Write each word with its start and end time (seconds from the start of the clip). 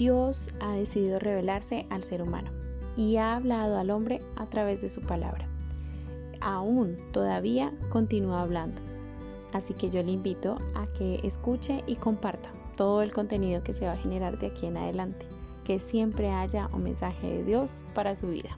Dios 0.00 0.48
ha 0.60 0.72
decidido 0.72 1.18
revelarse 1.18 1.84
al 1.90 2.02
ser 2.02 2.22
humano 2.22 2.50
y 2.96 3.18
ha 3.18 3.36
hablado 3.36 3.76
al 3.76 3.90
hombre 3.90 4.22
a 4.36 4.46
través 4.46 4.80
de 4.80 4.88
su 4.88 5.02
palabra. 5.02 5.46
Aún 6.40 6.96
todavía 7.12 7.70
continúa 7.90 8.40
hablando. 8.40 8.80
Así 9.52 9.74
que 9.74 9.90
yo 9.90 10.02
le 10.02 10.12
invito 10.12 10.56
a 10.74 10.86
que 10.86 11.20
escuche 11.22 11.84
y 11.86 11.96
comparta 11.96 12.50
todo 12.78 13.02
el 13.02 13.12
contenido 13.12 13.62
que 13.62 13.74
se 13.74 13.84
va 13.84 13.92
a 13.92 13.98
generar 13.98 14.38
de 14.38 14.46
aquí 14.46 14.64
en 14.64 14.78
adelante. 14.78 15.26
Que 15.64 15.78
siempre 15.78 16.30
haya 16.30 16.70
un 16.72 16.84
mensaje 16.84 17.30
de 17.30 17.44
Dios 17.44 17.84
para 17.94 18.16
su 18.16 18.28
vida. 18.28 18.56